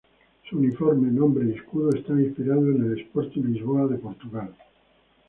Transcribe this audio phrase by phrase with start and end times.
[0.49, 4.51] Su uniforme, nombre y escudo están inspirados en el Sporting Lisboa de Portugal.